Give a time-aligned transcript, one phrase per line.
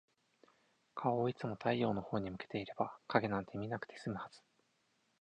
[0.95, 4.41] 顔をいつも太陽のほうに向けていれば、影なんて見なくて済むはず。